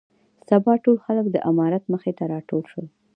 [0.49, 2.87] سبا ټول خلک د امارت مخې ته راټول شول.